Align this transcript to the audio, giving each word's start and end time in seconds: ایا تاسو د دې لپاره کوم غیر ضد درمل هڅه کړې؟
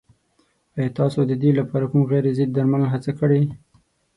ایا 0.77 0.89
تاسو 0.99 1.19
د 1.29 1.31
دې 1.41 1.51
لپاره 1.59 1.85
کوم 1.91 2.01
غیر 2.11 2.25
ضد 2.37 2.49
درمل 2.55 2.83
هڅه 2.93 3.11
کړې؟ 3.19 3.41